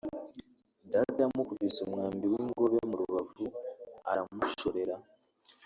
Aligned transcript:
data 0.91 1.17
yamukubise 1.23 1.77
umwambi 1.87 2.25
w’ingobe 2.33 2.77
mu 2.89 2.95
rubavu 3.01 3.45
aramushorera 4.09 4.95